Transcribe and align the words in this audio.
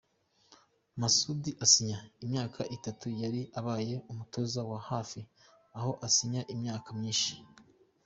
Masudi 0.99 1.51
asinya 1.65 1.99
imyaka 2.23 2.61
itatu, 2.75 3.05
yari 3.21 3.41
abaye 3.59 3.95
umutoza 4.11 4.59
wo 4.69 4.77
hafi 4.89 5.19
aha 5.77 5.89
usinya 6.07 6.41
imyaka 6.55 6.89
myinshi. 6.99 7.33